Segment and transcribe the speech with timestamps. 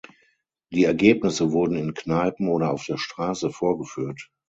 [0.73, 4.31] Die Ergebnisse wurden in Kneipen oder auf der Straße vorgeführt.